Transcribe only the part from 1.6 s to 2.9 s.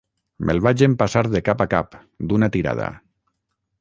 a cap, d’una tirada.